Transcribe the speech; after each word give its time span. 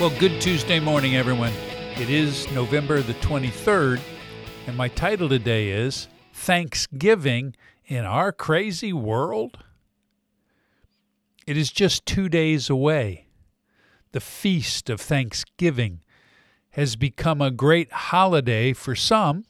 Well, 0.00 0.18
good 0.18 0.40
Tuesday 0.40 0.80
morning, 0.80 1.14
everyone. 1.14 1.52
It 1.96 2.08
is 2.08 2.50
November 2.52 3.02
the 3.02 3.12
23rd, 3.12 4.00
and 4.66 4.74
my 4.74 4.88
title 4.88 5.28
today 5.28 5.68
is 5.68 6.08
Thanksgiving 6.32 7.54
in 7.84 8.06
Our 8.06 8.32
Crazy 8.32 8.94
World. 8.94 9.58
It 11.46 11.58
is 11.58 11.70
just 11.70 12.06
two 12.06 12.30
days 12.30 12.70
away. 12.70 13.26
The 14.12 14.20
feast 14.20 14.88
of 14.88 15.02
Thanksgiving 15.02 16.00
has 16.70 16.96
become 16.96 17.42
a 17.42 17.50
great 17.50 17.92
holiday 17.92 18.72
for 18.72 18.94
some 18.94 19.44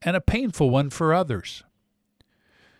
and 0.00 0.16
a 0.16 0.22
painful 0.22 0.70
one 0.70 0.88
for 0.88 1.12
others. 1.12 1.62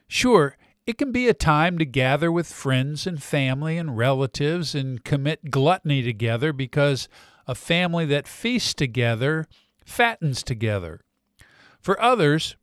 Sure, 0.08 0.56
it 0.86 0.98
can 0.98 1.12
be 1.12 1.28
a 1.28 1.34
time 1.34 1.78
to 1.78 1.84
gather 1.84 2.32
with 2.32 2.46
friends 2.46 3.06
and 3.06 3.22
family 3.22 3.78
and 3.78 3.96
relatives 3.96 4.74
and 4.74 5.04
commit 5.04 5.50
gluttony 5.50 6.02
together 6.02 6.52
because 6.52 7.08
a 7.46 7.54
family 7.54 8.04
that 8.06 8.26
feasts 8.26 8.74
together 8.74 9.46
fattens 9.84 10.42
together. 10.42 11.00
For 11.80 12.00
others 12.00 12.56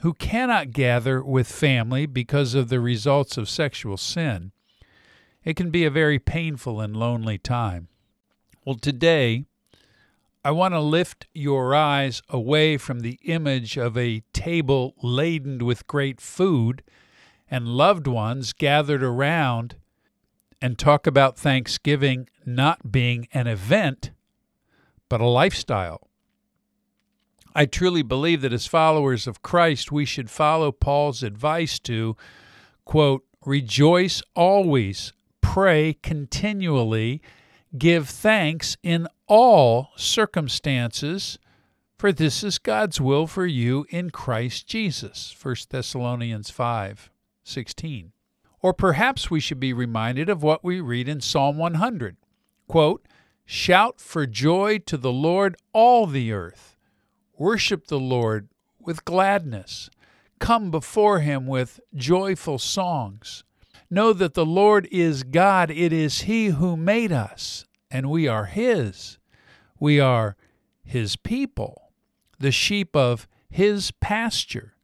who 0.00 0.14
cannot 0.14 0.72
gather 0.72 1.22
with 1.22 1.50
family 1.50 2.06
because 2.06 2.54
of 2.54 2.68
the 2.68 2.80
results 2.80 3.36
of 3.36 3.48
sexual 3.48 3.96
sin, 3.96 4.52
it 5.44 5.56
can 5.56 5.70
be 5.70 5.84
a 5.84 5.90
very 5.90 6.18
painful 6.18 6.80
and 6.80 6.96
lonely 6.96 7.38
time. 7.38 7.88
Well, 8.64 8.76
today, 8.76 9.44
I 10.44 10.50
want 10.52 10.74
to 10.74 10.80
lift 10.80 11.26
your 11.34 11.74
eyes 11.74 12.22
away 12.28 12.76
from 12.76 13.00
the 13.00 13.18
image 13.24 13.76
of 13.76 13.96
a 13.96 14.22
table 14.32 14.94
laden 15.02 15.64
with 15.64 15.86
great 15.86 16.20
food 16.20 16.82
and 17.54 17.68
loved 17.68 18.08
ones 18.08 18.52
gathered 18.52 19.04
around 19.04 19.76
and 20.60 20.76
talk 20.76 21.06
about 21.06 21.38
Thanksgiving 21.38 22.28
not 22.44 22.90
being 22.90 23.28
an 23.32 23.46
event, 23.46 24.10
but 25.08 25.20
a 25.20 25.26
lifestyle. 25.26 26.08
I 27.54 27.66
truly 27.66 28.02
believe 28.02 28.40
that 28.40 28.52
as 28.52 28.66
followers 28.66 29.28
of 29.28 29.42
Christ, 29.42 29.92
we 29.92 30.04
should 30.04 30.30
follow 30.30 30.72
Paul's 30.72 31.22
advice 31.22 31.78
to, 31.80 32.16
quote, 32.84 33.24
rejoice 33.46 34.20
always, 34.34 35.12
pray 35.40 35.96
continually, 36.02 37.22
give 37.78 38.08
thanks 38.08 38.76
in 38.82 39.06
all 39.28 39.90
circumstances, 39.94 41.38
for 42.00 42.10
this 42.10 42.42
is 42.42 42.58
God's 42.58 43.00
will 43.00 43.28
for 43.28 43.46
you 43.46 43.86
in 43.90 44.10
Christ 44.10 44.66
Jesus. 44.66 45.32
1 45.40 45.54
Thessalonians 45.70 46.50
5. 46.50 47.10
16. 47.44 48.12
Or 48.60 48.72
perhaps 48.72 49.30
we 49.30 49.40
should 49.40 49.60
be 49.60 49.72
reminded 49.72 50.28
of 50.28 50.42
what 50.42 50.64
we 50.64 50.80
read 50.80 51.08
in 51.08 51.20
Psalm 51.20 51.58
100 51.58 52.16
quote, 52.66 53.06
Shout 53.44 54.00
for 54.00 54.26
joy 54.26 54.78
to 54.86 54.96
the 54.96 55.12
Lord, 55.12 55.56
all 55.72 56.06
the 56.06 56.32
earth. 56.32 56.76
Worship 57.36 57.86
the 57.88 58.00
Lord 58.00 58.48
with 58.80 59.04
gladness. 59.04 59.90
Come 60.38 60.70
before 60.70 61.20
him 61.20 61.46
with 61.46 61.80
joyful 61.94 62.58
songs. 62.58 63.44
Know 63.90 64.12
that 64.12 64.34
the 64.34 64.46
Lord 64.46 64.88
is 64.90 65.22
God. 65.22 65.70
It 65.70 65.92
is 65.92 66.22
he 66.22 66.46
who 66.46 66.76
made 66.76 67.12
us, 67.12 67.66
and 67.90 68.10
we 68.10 68.26
are 68.26 68.46
his. 68.46 69.18
We 69.78 70.00
are 70.00 70.36
his 70.82 71.16
people, 71.16 71.92
the 72.38 72.50
sheep 72.52 72.96
of 72.96 73.28
his 73.50 73.90
pasture. 73.90 74.74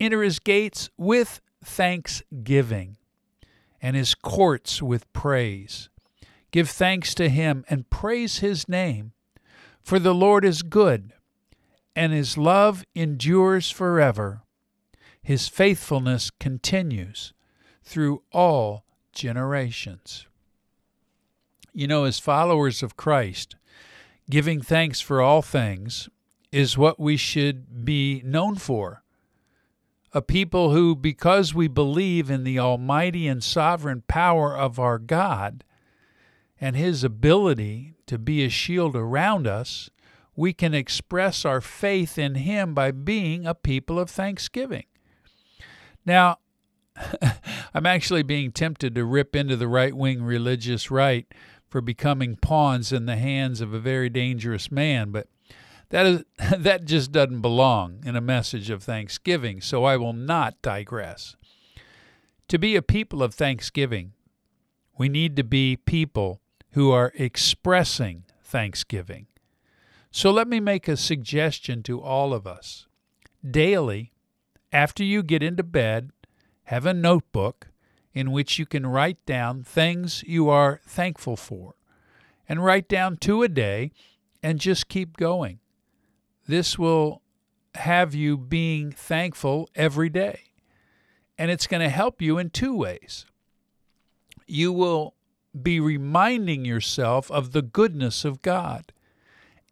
Enter 0.00 0.22
his 0.22 0.38
gates 0.38 0.90
with 0.96 1.40
thanksgiving 1.64 2.96
and 3.80 3.96
his 3.96 4.14
courts 4.14 4.82
with 4.82 5.12
praise. 5.12 5.88
Give 6.50 6.68
thanks 6.68 7.14
to 7.14 7.28
him 7.28 7.64
and 7.68 7.90
praise 7.90 8.38
his 8.38 8.68
name, 8.68 9.12
for 9.82 9.98
the 9.98 10.14
Lord 10.14 10.44
is 10.44 10.62
good, 10.62 11.12
and 11.94 12.12
his 12.12 12.38
love 12.38 12.84
endures 12.94 13.70
forever. 13.70 14.42
His 15.22 15.48
faithfulness 15.48 16.30
continues 16.30 17.32
through 17.82 18.22
all 18.32 18.84
generations. 19.12 20.26
You 21.72 21.86
know, 21.86 22.04
as 22.04 22.18
followers 22.18 22.82
of 22.82 22.96
Christ, 22.96 23.56
giving 24.30 24.62
thanks 24.62 25.00
for 25.00 25.20
all 25.20 25.42
things 25.42 26.08
is 26.50 26.78
what 26.78 26.98
we 26.98 27.16
should 27.16 27.84
be 27.84 28.22
known 28.24 28.56
for 28.56 29.03
a 30.14 30.22
people 30.22 30.70
who, 30.70 30.94
because 30.94 31.52
we 31.52 31.66
believe 31.66 32.30
in 32.30 32.44
the 32.44 32.58
almighty 32.58 33.26
and 33.26 33.42
sovereign 33.42 34.04
power 34.06 34.56
of 34.56 34.78
our 34.78 34.98
God 34.98 35.64
and 36.60 36.76
his 36.76 37.02
ability 37.02 37.94
to 38.06 38.16
be 38.16 38.44
a 38.44 38.48
shield 38.48 38.94
around 38.94 39.48
us, 39.48 39.90
we 40.36 40.52
can 40.52 40.72
express 40.72 41.44
our 41.44 41.60
faith 41.60 42.16
in 42.16 42.36
him 42.36 42.74
by 42.74 42.92
being 42.92 43.44
a 43.44 43.54
people 43.54 43.98
of 43.98 44.08
thanksgiving. 44.08 44.84
Now, 46.06 46.38
I'm 47.74 47.86
actually 47.86 48.22
being 48.22 48.52
tempted 48.52 48.94
to 48.94 49.04
rip 49.04 49.34
into 49.34 49.56
the 49.56 49.68
right 49.68 49.94
wing 49.94 50.22
religious 50.22 50.92
right 50.92 51.26
for 51.68 51.80
becoming 51.80 52.36
pawns 52.36 52.92
in 52.92 53.06
the 53.06 53.16
hands 53.16 53.60
of 53.60 53.74
a 53.74 53.80
very 53.80 54.08
dangerous 54.08 54.70
man, 54.70 55.10
but 55.10 55.26
that 55.90 56.06
is 56.06 56.24
that 56.58 56.84
just 56.84 57.12
doesn't 57.12 57.40
belong 57.40 58.02
in 58.04 58.16
a 58.16 58.20
message 58.20 58.70
of 58.70 58.82
thanksgiving, 58.82 59.60
so 59.60 59.84
I 59.84 59.96
will 59.96 60.12
not 60.12 60.60
digress. 60.62 61.36
To 62.48 62.58
be 62.58 62.76
a 62.76 62.82
people 62.82 63.22
of 63.22 63.34
thanksgiving, 63.34 64.12
we 64.96 65.08
need 65.08 65.36
to 65.36 65.44
be 65.44 65.76
people 65.76 66.40
who 66.72 66.90
are 66.90 67.12
expressing 67.16 68.24
thanksgiving. 68.42 69.26
So 70.10 70.30
let 70.30 70.46
me 70.46 70.60
make 70.60 70.86
a 70.86 70.96
suggestion 70.96 71.82
to 71.84 72.00
all 72.00 72.32
of 72.32 72.46
us. 72.46 72.86
Daily, 73.48 74.12
after 74.72 75.02
you 75.02 75.22
get 75.22 75.42
into 75.42 75.62
bed, 75.62 76.10
have 76.64 76.86
a 76.86 76.94
notebook 76.94 77.68
in 78.12 78.30
which 78.30 78.58
you 78.58 78.66
can 78.66 78.86
write 78.86 79.24
down 79.26 79.64
things 79.64 80.22
you 80.26 80.48
are 80.48 80.80
thankful 80.86 81.36
for. 81.36 81.74
And 82.48 82.64
write 82.64 82.88
down 82.88 83.16
two 83.16 83.42
a 83.42 83.48
day 83.48 83.90
and 84.42 84.60
just 84.60 84.88
keep 84.88 85.16
going. 85.16 85.58
This 86.46 86.78
will 86.78 87.22
have 87.74 88.14
you 88.14 88.36
being 88.36 88.92
thankful 88.92 89.68
every 89.74 90.08
day. 90.08 90.40
And 91.36 91.50
it's 91.50 91.66
going 91.66 91.82
to 91.82 91.88
help 91.88 92.22
you 92.22 92.38
in 92.38 92.50
two 92.50 92.76
ways. 92.76 93.26
You 94.46 94.72
will 94.72 95.14
be 95.60 95.80
reminding 95.80 96.64
yourself 96.64 97.30
of 97.30 97.52
the 97.52 97.62
goodness 97.62 98.24
of 98.24 98.42
God 98.42 98.92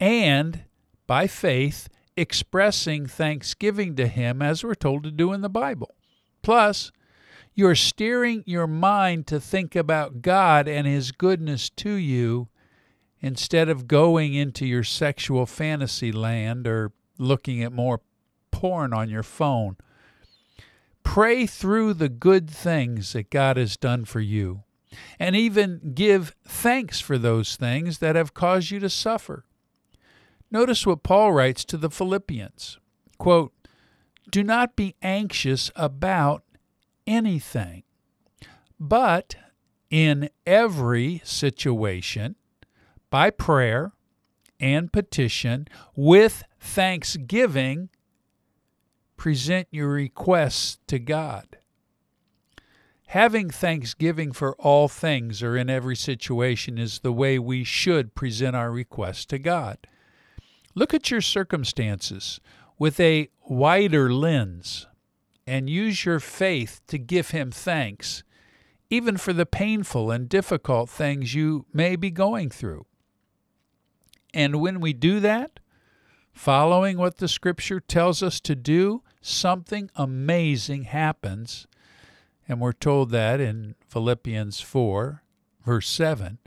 and, 0.00 0.64
by 1.06 1.26
faith, 1.26 1.88
expressing 2.16 3.06
thanksgiving 3.06 3.94
to 3.96 4.06
Him 4.06 4.42
as 4.42 4.64
we're 4.64 4.74
told 4.74 5.04
to 5.04 5.10
do 5.10 5.32
in 5.32 5.40
the 5.40 5.48
Bible. 5.48 5.94
Plus, 6.42 6.90
you're 7.54 7.74
steering 7.74 8.42
your 8.46 8.66
mind 8.66 9.26
to 9.28 9.38
think 9.38 9.76
about 9.76 10.22
God 10.22 10.66
and 10.66 10.86
His 10.86 11.12
goodness 11.12 11.70
to 11.70 11.92
you 11.92 12.48
instead 13.22 13.68
of 13.68 13.86
going 13.86 14.34
into 14.34 14.66
your 14.66 14.84
sexual 14.84 15.46
fantasy 15.46 16.10
land 16.10 16.66
or 16.66 16.92
looking 17.18 17.62
at 17.62 17.72
more 17.72 18.00
porn 18.50 18.92
on 18.92 19.08
your 19.08 19.22
phone. 19.22 19.76
Pray 21.04 21.46
through 21.46 21.94
the 21.94 22.08
good 22.08 22.50
things 22.50 23.12
that 23.12 23.30
God 23.30 23.56
has 23.56 23.76
done 23.76 24.04
for 24.04 24.20
you, 24.20 24.64
and 25.18 25.34
even 25.34 25.92
give 25.94 26.34
thanks 26.44 27.00
for 27.00 27.18
those 27.18 27.56
things 27.56 27.98
that 27.98 28.16
have 28.16 28.34
caused 28.34 28.70
you 28.70 28.80
to 28.80 28.90
suffer. 28.90 29.44
Notice 30.50 30.86
what 30.86 31.02
Paul 31.02 31.32
writes 31.32 31.64
to 31.66 31.76
the 31.76 31.90
Philippians 31.90 32.78
quote, 33.18 33.52
Do 34.30 34.42
not 34.44 34.76
be 34.76 34.94
anxious 35.00 35.70
about 35.74 36.44
anything, 37.06 37.84
but 38.78 39.34
in 39.90 40.28
every 40.46 41.20
situation, 41.24 42.36
by 43.12 43.28
prayer 43.28 43.92
and 44.58 44.90
petition 44.90 45.68
with 45.94 46.44
thanksgiving, 46.58 47.90
present 49.18 49.68
your 49.70 49.88
requests 49.88 50.78
to 50.86 50.98
God. 50.98 51.58
Having 53.08 53.50
thanksgiving 53.50 54.32
for 54.32 54.54
all 54.54 54.88
things 54.88 55.42
or 55.42 55.58
in 55.58 55.68
every 55.68 55.94
situation 55.94 56.78
is 56.78 57.00
the 57.00 57.12
way 57.12 57.38
we 57.38 57.64
should 57.64 58.14
present 58.14 58.56
our 58.56 58.72
requests 58.72 59.26
to 59.26 59.38
God. 59.38 59.76
Look 60.74 60.94
at 60.94 61.10
your 61.10 61.20
circumstances 61.20 62.40
with 62.78 62.98
a 62.98 63.28
wider 63.46 64.10
lens 64.10 64.86
and 65.46 65.68
use 65.68 66.06
your 66.06 66.18
faith 66.18 66.80
to 66.86 66.96
give 66.96 67.28
Him 67.28 67.50
thanks, 67.50 68.22
even 68.88 69.18
for 69.18 69.34
the 69.34 69.44
painful 69.44 70.10
and 70.10 70.30
difficult 70.30 70.88
things 70.88 71.34
you 71.34 71.66
may 71.74 71.94
be 71.94 72.10
going 72.10 72.48
through. 72.48 72.86
And 74.34 74.60
when 74.60 74.80
we 74.80 74.92
do 74.92 75.20
that, 75.20 75.60
following 76.32 76.98
what 76.98 77.18
the 77.18 77.28
scripture 77.28 77.80
tells 77.80 78.22
us 78.22 78.40
to 78.40 78.54
do, 78.54 79.02
something 79.20 79.90
amazing 79.96 80.84
happens. 80.84 81.66
And 82.48 82.60
we're 82.60 82.72
told 82.72 83.10
that 83.10 83.40
in 83.40 83.74
Philippians 83.86 84.60
4, 84.60 85.22
verse 85.64 85.88
7, 85.88 86.38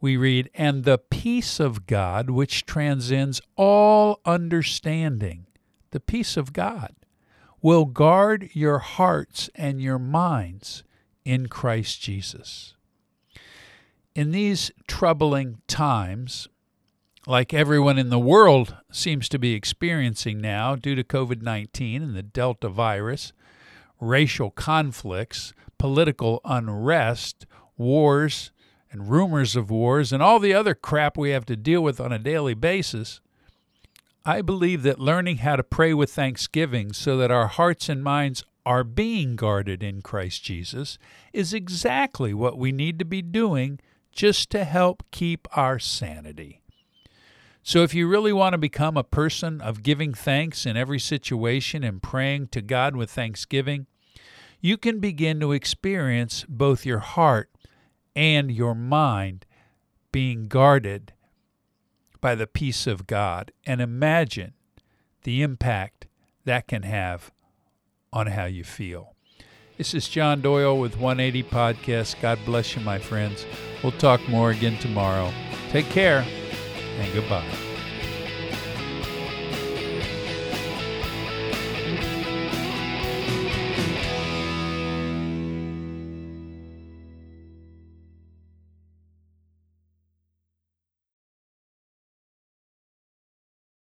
we 0.00 0.16
read, 0.16 0.50
And 0.54 0.84
the 0.84 0.98
peace 0.98 1.60
of 1.60 1.86
God, 1.86 2.28
which 2.28 2.66
transcends 2.66 3.40
all 3.56 4.20
understanding, 4.24 5.46
the 5.92 6.00
peace 6.00 6.36
of 6.36 6.52
God, 6.52 6.94
will 7.62 7.84
guard 7.84 8.50
your 8.52 8.78
hearts 8.78 9.48
and 9.54 9.80
your 9.80 10.00
minds 10.00 10.82
in 11.24 11.46
Christ 11.46 12.02
Jesus. 12.02 12.74
In 14.14 14.32
these 14.32 14.72
troubling 14.88 15.62
times, 15.68 16.48
like 17.26 17.54
everyone 17.54 17.98
in 17.98 18.10
the 18.10 18.18
world 18.18 18.76
seems 18.90 19.28
to 19.28 19.38
be 19.38 19.54
experiencing 19.54 20.40
now 20.40 20.74
due 20.74 20.94
to 20.94 21.04
COVID 21.04 21.40
19 21.42 22.02
and 22.02 22.16
the 22.16 22.22
Delta 22.22 22.68
virus, 22.68 23.32
racial 24.00 24.50
conflicts, 24.50 25.52
political 25.78 26.40
unrest, 26.44 27.46
wars, 27.76 28.50
and 28.90 29.08
rumors 29.08 29.54
of 29.54 29.70
wars, 29.70 30.12
and 30.12 30.22
all 30.22 30.38
the 30.38 30.52
other 30.52 30.74
crap 30.74 31.16
we 31.16 31.30
have 31.30 31.46
to 31.46 31.56
deal 31.56 31.80
with 31.80 32.00
on 32.00 32.12
a 32.12 32.18
daily 32.18 32.54
basis, 32.54 33.20
I 34.24 34.42
believe 34.42 34.82
that 34.82 34.98
learning 34.98 35.38
how 35.38 35.56
to 35.56 35.62
pray 35.62 35.94
with 35.94 36.12
thanksgiving 36.12 36.92
so 36.92 37.16
that 37.16 37.30
our 37.30 37.46
hearts 37.46 37.88
and 37.88 38.02
minds 38.02 38.44
are 38.64 38.84
being 38.84 39.34
guarded 39.34 39.82
in 39.82 40.02
Christ 40.02 40.44
Jesus 40.44 40.98
is 41.32 41.54
exactly 41.54 42.32
what 42.32 42.58
we 42.58 42.70
need 42.70 42.98
to 42.98 43.04
be 43.04 43.22
doing 43.22 43.80
just 44.12 44.50
to 44.50 44.64
help 44.64 45.02
keep 45.10 45.48
our 45.56 45.78
sanity. 45.78 46.61
So, 47.64 47.84
if 47.84 47.94
you 47.94 48.08
really 48.08 48.32
want 48.32 48.54
to 48.54 48.58
become 48.58 48.96
a 48.96 49.04
person 49.04 49.60
of 49.60 49.84
giving 49.84 50.14
thanks 50.14 50.66
in 50.66 50.76
every 50.76 50.98
situation 50.98 51.84
and 51.84 52.02
praying 52.02 52.48
to 52.48 52.60
God 52.60 52.96
with 52.96 53.08
thanksgiving, 53.08 53.86
you 54.60 54.76
can 54.76 54.98
begin 54.98 55.38
to 55.40 55.52
experience 55.52 56.44
both 56.48 56.84
your 56.84 56.98
heart 56.98 57.50
and 58.16 58.50
your 58.50 58.74
mind 58.74 59.46
being 60.10 60.48
guarded 60.48 61.12
by 62.20 62.34
the 62.34 62.48
peace 62.48 62.88
of 62.88 63.06
God. 63.06 63.52
And 63.64 63.80
imagine 63.80 64.54
the 65.22 65.42
impact 65.42 66.08
that 66.44 66.66
can 66.66 66.82
have 66.82 67.30
on 68.12 68.26
how 68.26 68.46
you 68.46 68.64
feel. 68.64 69.14
This 69.78 69.94
is 69.94 70.08
John 70.08 70.40
Doyle 70.40 70.78
with 70.78 70.96
180 70.96 71.44
Podcast. 71.44 72.20
God 72.20 72.40
bless 72.44 72.74
you, 72.74 72.82
my 72.82 72.98
friends. 72.98 73.46
We'll 73.82 73.92
talk 73.92 74.20
more 74.28 74.50
again 74.50 74.78
tomorrow. 74.78 75.32
Take 75.70 75.86
care 75.86 76.24
and 76.98 77.12
goodbye. 77.14 77.71